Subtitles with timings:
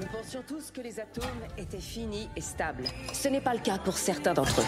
[0.00, 1.26] Nous pensions tous que les atomes
[1.58, 2.84] étaient finis et stables.
[3.12, 4.64] Ce n'est pas le cas pour certains d'entre eux.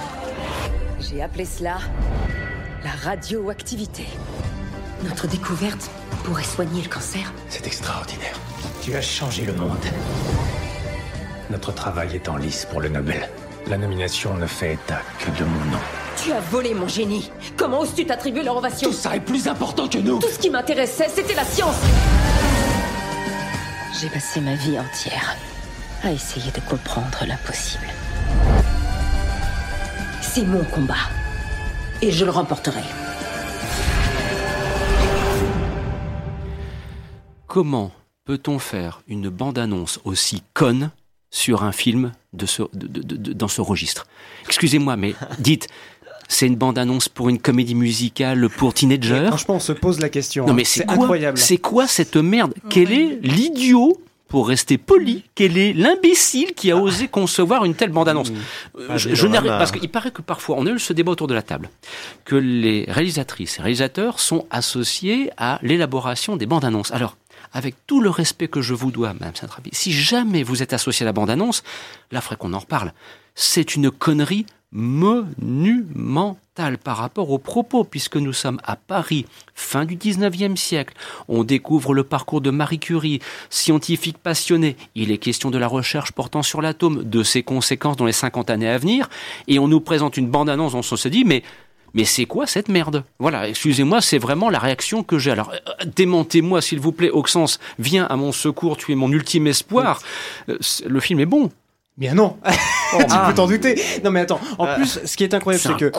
[1.00, 1.78] J'ai appelé cela
[2.84, 4.04] la radioactivité.
[5.04, 5.90] Notre découverte
[6.24, 7.32] pourrait soigner le cancer.
[7.48, 8.38] C'est extraordinaire.
[8.82, 9.78] Tu as changé le monde.
[11.48, 13.30] Notre travail est en lice pour le Nobel.
[13.68, 15.80] La nomination ne fait état que de mon nom.
[16.22, 17.30] Tu as volé mon génie.
[17.56, 18.90] Comment oses-tu t'attribuer leur ovation?
[18.90, 21.76] Tout ça est plus important que nous Tout ce qui m'intéressait, c'était la science.
[24.00, 25.36] J'ai passé ma vie entière
[26.02, 27.86] à essayer de comprendre l'impossible.
[30.22, 30.94] C'est mon combat.
[32.00, 32.82] Et je le remporterai.
[37.46, 37.92] Comment
[38.24, 40.90] peut-on faire une bande-annonce aussi conne
[41.30, 44.06] sur un film dans ce registre?
[44.46, 45.68] Excusez-moi, mais dites,
[46.32, 50.46] c'est une bande-annonce pour une comédie musicale pour teenagers Franchement, on se pose la question.
[50.46, 50.56] Non hein.
[50.56, 51.38] mais c'est quoi incroyable.
[51.38, 56.76] C'est quoi cette merde Quel est l'idiot pour rester poli, quel est l'imbécile qui a
[56.78, 58.32] osé concevoir une telle bande-annonce
[58.78, 61.12] Euh, Ah, Je, je n'arrive parce qu'il paraît que parfois on a eu ce débat
[61.12, 61.68] autour de la table
[62.24, 66.92] que les réalisatrices et réalisateurs sont associés à l'élaboration des bandes-annonces.
[66.92, 67.18] Alors
[67.52, 71.04] avec tout le respect que je vous dois, Madame Saint-Trapi, si jamais vous êtes associé
[71.04, 71.62] à la bande-annonce,
[72.10, 72.94] là, faudrait qu'on en reparle.
[73.34, 79.96] C'est une connerie monumentale par rapport aux propos, puisque nous sommes à Paris, fin du
[79.96, 80.94] 19e siècle.
[81.28, 83.20] On découvre le parcours de Marie Curie,
[83.50, 84.76] scientifique passionnée.
[84.94, 88.50] Il est question de la recherche portant sur l'atome, de ses conséquences dans les 50
[88.50, 89.08] années à venir,
[89.46, 91.42] et on nous présente une bande-annonce, on se dit, mais
[91.94, 93.04] mais c'est quoi cette merde?
[93.18, 95.30] Voilà, excusez-moi, c'est vraiment la réaction que j'ai.
[95.30, 99.46] Alors, euh, démentez-moi, s'il vous plaît, Auxence, viens à mon secours, tu es mon ultime
[99.46, 100.00] espoir.
[100.48, 101.50] Euh, le film est bon.
[101.98, 102.36] Bien non.
[102.92, 103.80] tu peux t'en douter.
[104.02, 104.40] Non mais attends.
[104.58, 105.90] En Euh, plus, ce qui est incroyable, c'est que.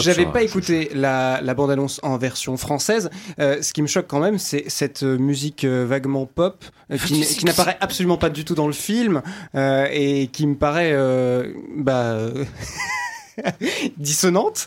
[0.00, 3.10] J'avais pas écouté la, la bande-annonce en version française.
[3.38, 6.98] Euh, ce qui me choque quand même, c'est cette euh, musique euh, vaguement pop euh,
[6.98, 9.22] qui, n'apparaît absolument pas du tout dans le film
[9.54, 10.94] et qui me paraît
[11.76, 12.18] bah,
[13.96, 14.66] dissonante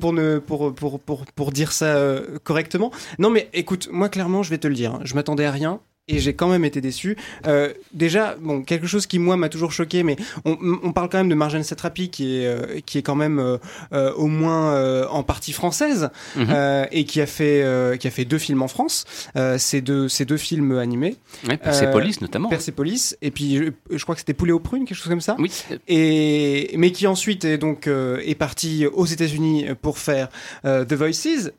[0.00, 2.90] pour, ne, pour, pour, pour, pour dire ça euh, correctement.
[3.18, 5.80] Non mais écoute, moi clairement, je vais te le dire, hein, je m'attendais à rien.
[6.08, 7.16] Et j'ai quand même été déçu.
[7.46, 11.18] Euh, déjà, bon, quelque chose qui moi m'a toujours choqué, mais on, on parle quand
[11.18, 13.58] même de Marjane Satrapi qui est euh, qui est quand même euh,
[13.92, 18.10] euh, au moins euh, en partie française euh, et qui a fait euh, qui a
[18.10, 19.04] fait deux films en France.
[19.36, 21.16] Euh, ces deux ces deux films animés,
[21.48, 22.48] Ouais, Persepolis notamment.
[22.48, 23.64] Persepolis et puis je,
[23.96, 25.36] je crois que c'était Poulet aux prunes, quelque chose comme ça.
[25.38, 25.52] Oui,
[25.86, 30.28] Et mais qui ensuite est donc euh, est parti aux États-Unis pour faire
[30.64, 31.52] euh, The Voices.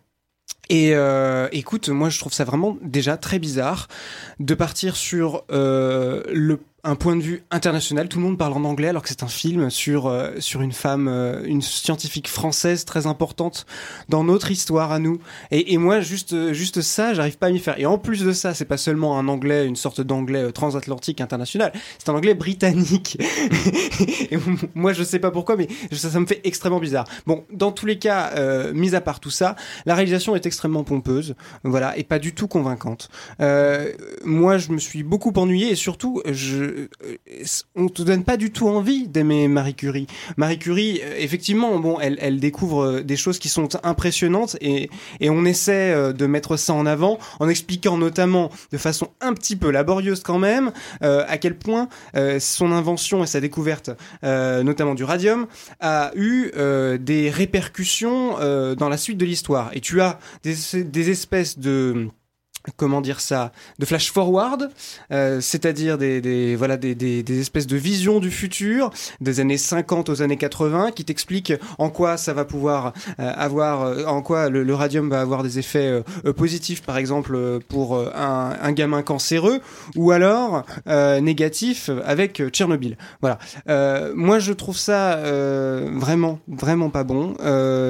[0.70, 3.88] Et euh, écoute, moi je trouve ça vraiment déjà très bizarre
[4.40, 8.10] de partir sur euh, le un point de vue international.
[8.10, 10.74] Tout le monde parle en anglais alors que c'est un film sur euh, sur une
[10.74, 13.66] femme, euh, une scientifique française très importante
[14.10, 15.20] dans notre histoire à nous.
[15.52, 17.80] Et, et moi juste euh, juste ça, j'arrive pas à m'y faire.
[17.80, 21.22] Et en plus de ça, c'est pas seulement un anglais, une sorte d'anglais euh, transatlantique
[21.22, 21.72] international.
[22.00, 23.18] C'est un anglais britannique.
[24.32, 24.38] et
[24.76, 27.06] moi je sais pas pourquoi, mais ça, ça me fait extrêmement bizarre.
[27.26, 29.56] Bon, dans tous les cas, euh, mis à part tout ça,
[29.86, 33.10] la réalisation est extrêmement pompeuse, voilà, et pas du tout convaincante.
[33.40, 33.94] Euh,
[34.26, 37.46] moi, je me suis beaucoup ennuyé et surtout, je, euh,
[37.76, 40.08] on te donne pas du tout envie d'aimer Marie Curie.
[40.38, 44.90] Marie Curie, euh, effectivement, bon, elle, découvre euh, des choses qui sont impressionnantes et,
[45.22, 49.56] on essaie euh, de mettre ça en avant en expliquant notamment de façon un petit
[49.56, 53.90] peu laborieuse quand même euh, à quel point euh, son invention et sa découverte,
[54.24, 55.48] euh, notamment du radium,
[55.80, 59.72] a eu euh, des répercussions euh, dans la suite de l'histoire.
[59.74, 62.10] Et tu as des espèces de
[62.78, 64.70] comment dire ça de flash forward
[65.12, 68.92] euh, c'est-à-dire des, des voilà des, des, des espèces de visions du futur
[69.22, 73.84] des années 50 aux années 80 qui t'expliquent en quoi ça va pouvoir euh, avoir
[73.84, 77.34] euh, en quoi le, le radium va avoir des effets euh, euh, positifs par exemple
[77.36, 79.60] euh, pour un, un gamin cancéreux
[79.96, 80.64] ou alors
[81.22, 82.98] négatifs avec Tchernobyl.
[83.22, 83.38] Voilà.
[84.16, 85.20] Moi je trouve ça
[85.94, 87.36] vraiment vraiment pas bon.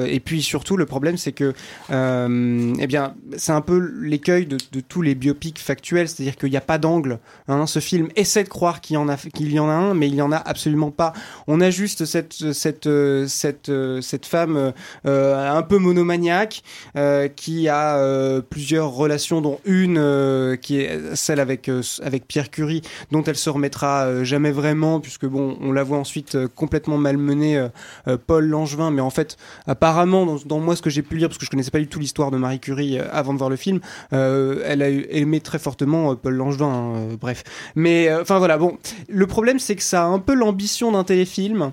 [0.06, 1.52] Et puis surtout le problème c'est que
[1.90, 6.56] eh bien c'est un peu l'écueil de, de tous les biopics factuels c'est-à-dire qu'il n'y
[6.56, 7.66] a pas d'angle hein.
[7.66, 10.08] ce film essaie de croire qu'il y en a qu'il y en a un mais
[10.08, 11.12] il y en a absolument pas
[11.46, 14.72] on a juste cette cette euh, cette euh, cette femme
[15.06, 16.62] euh, un peu monomaniaque
[16.96, 22.26] euh, qui a euh, plusieurs relations dont une euh, qui est celle avec euh, avec
[22.26, 26.34] Pierre Curie dont elle se remettra euh, jamais vraiment puisque bon on la voit ensuite
[26.34, 27.68] euh, complètement malmenée euh,
[28.08, 29.36] euh, Paul Langevin mais en fait
[29.66, 31.88] apparemment dans, dans moi ce que j'ai pu lire parce que je connaissais pas du
[31.88, 33.80] tout l'histoire de Marie Curie euh, avant de voir le film
[34.12, 37.44] euh, elle a aimé très fortement euh, Paul Langevin hein, euh, bref.
[37.74, 38.78] Mais euh, enfin voilà bon.
[39.08, 41.72] Le problème c'est que ça a un peu l'ambition d'un téléfilm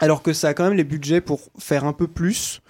[0.00, 2.60] alors que ça a quand même les budgets pour faire un peu plus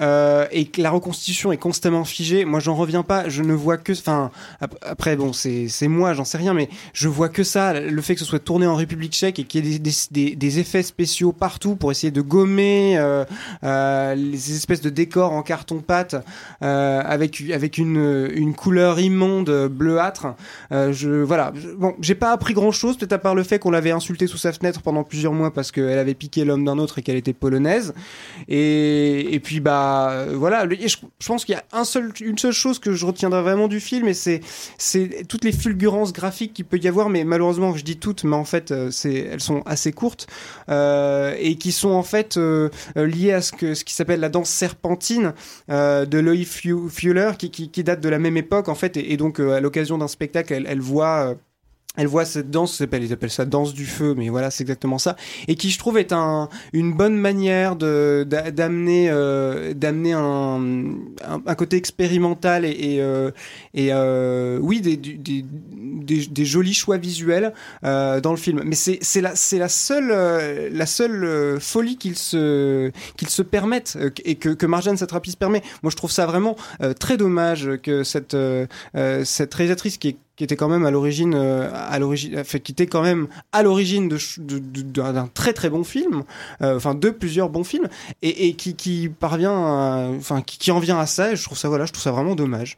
[0.00, 2.44] euh, et que la reconstitution est constamment figée.
[2.44, 3.28] Moi, j'en reviens pas.
[3.28, 4.30] Je ne vois que, enfin,
[4.82, 7.80] après, bon, c'est moi, j'en sais rien, mais je vois que ça.
[7.80, 10.36] Le fait que ce soit tourné en République Tchèque et qu'il y ait des, des,
[10.36, 13.24] des, effets spéciaux partout pour essayer de gommer euh,
[13.64, 16.16] euh, les espèces de décors en carton pâte
[16.62, 20.34] euh, avec avec une une couleur immonde bleuâtre.
[20.72, 21.52] Euh, je voilà.
[21.76, 24.38] bon, j'ai pas appris grand chose, peut-être à part le fait qu'on l'avait insulté sous
[24.38, 27.32] sa fenêtre pendant plusieurs mois parce qu'elle avait piqué l'homme d'un autre et qu'elle était
[27.32, 27.94] polonaise.
[28.48, 30.96] Et et puis bah bah, voilà, je,
[31.26, 31.64] pense qu'il y a
[32.20, 34.40] une seule chose que je retiendrai vraiment du film, et c'est
[34.78, 38.36] c'est toutes les fulgurances graphiques qu'il peut y avoir, mais malheureusement je dis toutes, mais
[38.36, 40.26] en fait euh, c'est elles sont assez courtes
[40.70, 44.30] euh, et qui sont en fait euh, liées à ce que ce qui s'appelle la
[44.30, 45.34] danse serpentine
[45.68, 49.60] de Loïc Fuller, qui, qui, date de la même époque en fait, et, donc à
[49.60, 51.36] l'occasion d'un spectacle, elle voit
[51.96, 55.16] elle voit cette danse, ils appellent ça danse du feu, mais voilà, c'est exactement ça,
[55.46, 60.60] et qui je trouve est un, une bonne manière de d'amener euh, d'amener un,
[61.46, 63.30] un, côté expérimental et euh,
[63.74, 67.52] et euh, oui des, des, des, des, jolis choix visuels
[67.84, 68.62] euh, dans le film.
[68.64, 73.28] Mais c'est c'est la c'est la seule euh, la seule euh, folie qu'ils se qu'ils
[73.30, 75.62] se permettent et que que Marjane Satrapi permet.
[75.82, 76.56] Moi, je trouve ça vraiment
[76.98, 78.36] très dommage que cette
[79.24, 82.72] cette réalisatrice qui est qui était quand même à l'origine euh, à l'origine fait qui
[82.72, 84.18] était quand même à l'origine de,
[84.78, 86.24] d'un très très bon film
[86.62, 87.88] euh, enfin de plusieurs bons films
[88.22, 89.54] et, et qui, qui parvient
[90.16, 92.12] enfin qui, qui, en vient à ça et je trouve ça voilà je trouve ça
[92.12, 92.76] vraiment dommage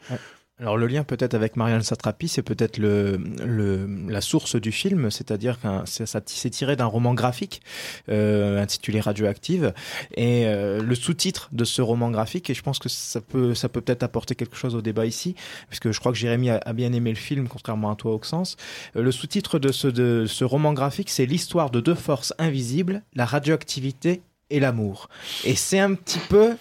[0.59, 5.11] alors le lien peut-être avec Marianne Satrapi, c'est peut-être le, le, la source du film,
[5.11, 7.61] c'est-à-dire que ça, ça s'est tiré d'un roman graphique
[8.09, 9.75] euh, intitulé Radioactive
[10.15, 13.69] et euh, le sous-titre de ce roman graphique et je pense que ça peut ça
[13.69, 15.35] peut peut-être apporter quelque chose au débat ici
[15.69, 18.57] puisque je crois que Jérémy a, bien aimé le film contrairement à toi Auxence.
[18.97, 23.03] Euh, le sous-titre de ce de ce roman graphique, c'est l'histoire de deux forces invisibles,
[23.15, 25.09] la radioactivité et l'amour.
[25.45, 26.57] Et c'est un petit peu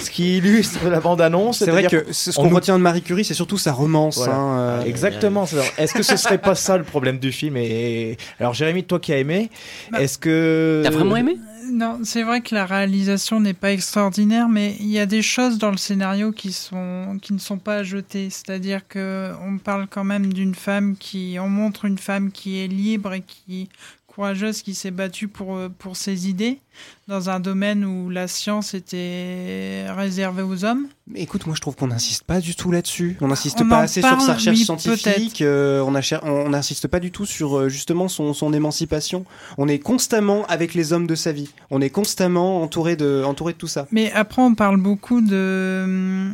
[0.00, 1.58] ce qui illustre la bande-annonce.
[1.58, 4.26] C'est vrai que ce qu'on retient de Marie Curie, c'est surtout sa romance.
[4.26, 4.84] Hein, euh.
[4.84, 5.44] Exactement.
[5.76, 8.16] Est-ce que ce serait pas ça le problème du film et...
[8.40, 9.50] Alors Jérémy, toi qui as aimé,
[9.90, 10.80] bah, est-ce que...
[10.84, 11.38] T'as vraiment aimé?
[11.70, 15.58] Non, c'est vrai que la réalisation n'est pas extraordinaire, mais il y a des choses
[15.58, 18.30] dans le scénario qui sont qui ne sont pas jetées.
[18.30, 22.66] C'est-à-dire que on parle quand même d'une femme qui, on montre une femme qui est
[22.66, 23.68] libre et qui
[24.14, 26.60] courageuse qui s'est battue pour, euh, pour ses idées
[27.08, 30.86] dans un domaine où la science était réservée aux hommes.
[31.06, 33.16] Mais écoute, moi je trouve qu'on n'insiste pas du tout là-dessus.
[33.20, 35.42] On n'insiste pas assez sur sa recherche scientifique.
[35.42, 39.24] Euh, on n'insiste pas du tout sur euh, justement son, son, émancipation.
[39.58, 41.50] On est constamment avec les hommes de sa vie.
[41.70, 43.86] On est constamment entouré de, entouré de tout ça.
[43.90, 46.32] Mais après, on parle beaucoup de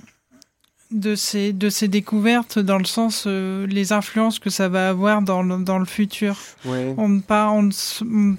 [0.91, 5.23] de ces, de ces découvertes dans le sens euh, les influences que ça va avoir
[5.23, 6.37] dans le, dans le futur.
[6.67, 7.69] On, pas, on,
[8.03, 8.37] on,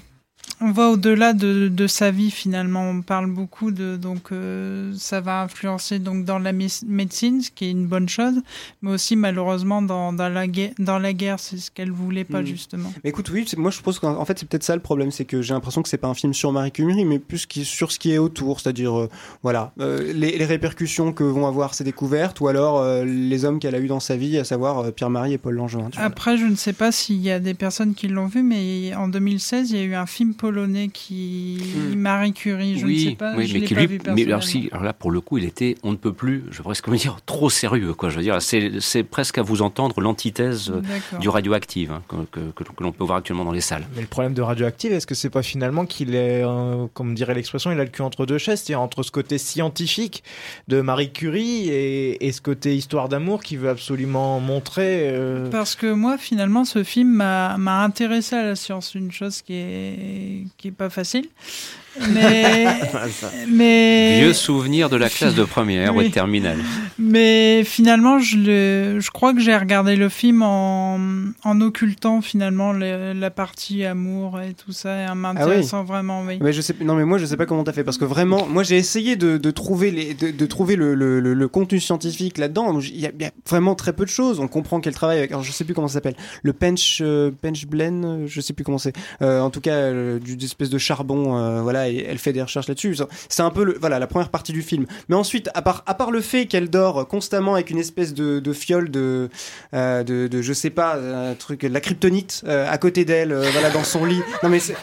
[0.62, 2.90] on va au-delà de, de, sa vie finalement.
[2.90, 7.66] On parle beaucoup de donc euh, ça va influencer donc dans la médecine, ce qui
[7.66, 8.42] est une bonne chose,
[8.82, 10.72] mais aussi malheureusement dans, dans la guerre.
[10.78, 12.46] Dans la guerre, c'est ce qu'elle voulait pas hmm.
[12.46, 12.94] justement.
[13.04, 15.42] Mais écoute, oui, moi je pense qu'en fait c'est peut-être ça le problème, c'est que
[15.42, 18.12] j'ai l'impression que c'est pas un film sur Marie Curie, mais plus sur ce qui
[18.12, 19.10] est autour, c'est-à-dire euh,
[19.44, 23.76] voilà euh, les, les, répercussions que vont avoir ses découvertes, ou alors les hommes qu'elle
[23.76, 25.90] a eu dans sa vie, à savoir Pierre-Marie et Paul Langevin.
[25.98, 29.08] Après, je ne sais pas s'il y a des personnes qui l'ont vu, mais en
[29.08, 31.96] 2016, il y a eu un film polonais qui hmm.
[31.96, 34.84] Marie Curie, je ne sais pas, je mais qui pas vu mais alors, si, alors
[34.84, 37.50] là pour le coup, il était, on ne peut plus, je pourrais presque dire, trop
[37.50, 38.10] sérieux quoi.
[38.10, 42.64] Je veux dire, c'est presque à vous entendre l'antithèse euh, du radioactif hein, que, que,
[42.64, 43.88] que l'on peut voir actuellement dans les salles.
[43.96, 47.36] Mais le problème de radioactive, est-ce que c'est pas finalement qu'il est, euh, comme dirait
[47.36, 50.24] l'expression, il a le cul entre deux chaises, c'est-à-dire entre ce côté scientifique
[50.68, 55.10] de Marie Curie et, et ce côté histoire d'amour qui veut absolument montrer.
[55.10, 59.54] Euh, Parce que moi, finalement, ce film m'a intéressé à la science, une chose qui
[59.54, 61.30] est qui est pas facile.
[62.14, 62.66] Mais,
[63.48, 66.60] mais vieux souvenir de la classe de première ou de terminale.
[66.98, 71.00] Mais finalement, je, le, je crois que j'ai regardé le film en,
[71.44, 76.24] en occultant finalement la partie amour et tout ça, et en m'intéressant ah vraiment.
[76.28, 76.38] Oui.
[76.42, 78.46] Mais je sais, non, mais moi je sais pas comment t'as fait parce que vraiment,
[78.48, 82.38] moi j'ai essayé de, de, trouver les, de, de trouver le, le, le, contenu scientifique
[82.38, 82.80] là-dedans.
[82.80, 84.40] Il y, a vraiment très peu de choses.
[84.40, 87.32] On comprend qu'elle travaille avec, alors je sais plus comment ça s'appelle, le pench euh,
[87.42, 88.94] pench blend, je sais plus comment c'est.
[89.22, 92.68] Euh, en tout cas, euh, du espèce de charbon, euh, voilà elle fait des recherches
[92.68, 92.98] là-dessus.
[93.28, 94.86] C'est un peu le, voilà la première partie du film.
[95.08, 98.40] Mais ensuite, à part à part le fait qu'elle dort constamment avec une espèce de,
[98.40, 99.30] de fiole de,
[99.74, 103.32] euh, de, de je sais pas un truc de la kryptonite euh, à côté d'elle,
[103.32, 104.22] euh, voilà dans son lit.
[104.44, 104.76] Non mais c'est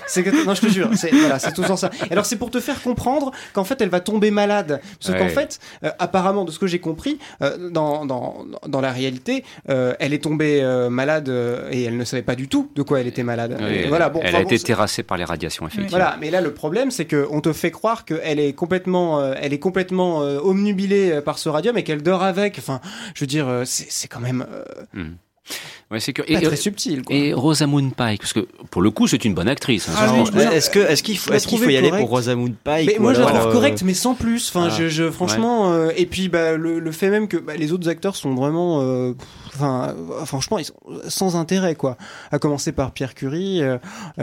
[0.47, 1.91] non je te jure, c'est voilà c'est tout ça.
[2.11, 4.81] Alors c'est pour te faire comprendre qu'en fait elle va tomber malade.
[5.01, 5.59] Parce qu'en fait,
[5.99, 7.19] apparemment de ce que j'ai compris,
[7.71, 11.29] dans, dans dans la réalité, elle est tombée malade
[11.71, 13.59] et elle ne savait pas du tout de quoi elle était malade.
[13.89, 14.21] voilà bon.
[14.23, 15.99] Elle a été terrassée par les radiations effectivement.
[15.99, 19.35] Voilà, mais là le problème c'est que on te fait croire qu'elle est complètement, euh,
[19.41, 22.59] elle est complètement euh, omnubilée par ce radium et qu'elle dort avec.
[22.59, 22.81] Enfin,
[23.15, 24.47] je veux dire, c'est quand même.
[24.93, 25.15] Hmm.
[25.89, 27.05] Ouais, c'est que et, très subtil.
[27.05, 27.15] Quoi.
[27.15, 28.41] Et Rosamund Pike, parce que
[28.71, 29.89] pour le coup, c'est une bonne actrice.
[29.89, 32.89] Hein, ah, est-ce que est-ce qu'il faut est-ce qu'il faut y aller pour Rosamund Pike
[32.89, 34.49] mais Moi, je la trouve correcte, mais sans plus.
[34.49, 34.75] Enfin, ah.
[34.77, 37.89] je, je, franchement, euh, et puis bah, le, le, fait même que bah, les autres
[37.89, 39.13] acteurs sont vraiment, euh,
[39.55, 40.75] enfin, franchement, ils sont
[41.09, 41.97] sans intérêt, quoi.
[42.33, 43.63] À commencer par Pierre Curie.
[43.63, 43.79] Euh,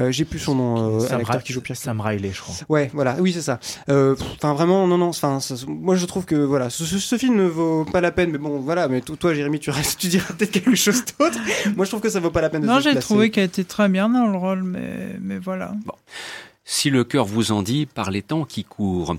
[0.10, 0.98] J'ai plus son nom.
[1.00, 1.78] l'acteur qui joue Pierre.
[1.78, 2.56] Sam Riley, je crois.
[2.68, 3.16] Ouais, voilà.
[3.22, 3.62] Oui, c'est ça.
[3.88, 5.08] Enfin, vraiment, non, non.
[5.08, 8.32] Enfin, moi, je trouve que voilà, ce, ce, film ne vaut pas la peine.
[8.32, 8.90] Mais bon, voilà.
[8.90, 11.40] Mais toi, Jérémy, tu restes, tu diras peut-être quelque chose d'autre.
[11.76, 13.64] Moi, je trouve que ça vaut pas la peine de Non, j'ai trouvé qu'elle était
[13.64, 15.74] très bien dans le rôle, mais, mais voilà.
[15.86, 15.94] Bon.
[16.66, 19.12] Si le cœur vous en dit, par les temps qui courent.